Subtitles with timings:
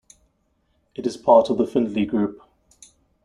[0.95, 2.41] It is part of the Findlay Group.